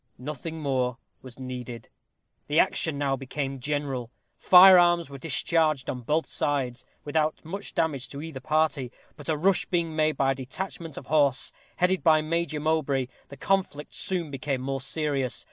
Nothing 0.17 0.59
more 0.61 0.97
was 1.21 1.37
needed. 1.37 1.87
The 2.47 2.59
action 2.59 2.97
now 2.97 3.15
became 3.15 3.59
general. 3.59 4.09
Fire 4.35 4.79
arms 4.79 5.11
were 5.11 5.19
discharged 5.19 5.91
on 5.91 6.01
both 6.01 6.25
sides, 6.27 6.83
without 7.05 7.35
much 7.45 7.75
damage 7.75 8.09
to 8.09 8.19
either 8.19 8.39
party. 8.39 8.91
But 9.15 9.29
a 9.29 9.37
rush 9.37 9.67
being 9.67 9.95
made 9.95 10.17
by 10.17 10.31
a 10.31 10.33
detachment 10.33 10.97
of 10.97 11.05
horse, 11.05 11.51
headed 11.75 12.01
by 12.03 12.21
Major 12.23 12.59
Mowbray, 12.59 13.09
the 13.27 13.37
conflict 13.37 13.93
soon 13.93 14.31
became 14.31 14.61
more 14.61 14.81
serious. 14.81 15.39